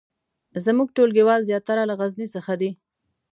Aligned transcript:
زمونږ 0.65 0.89
ټولګیوال 0.95 1.41
زیاتره 1.49 1.83
له 1.89 1.93
غزني 1.99 2.27
څخه 2.35 2.53
دي 2.61 2.71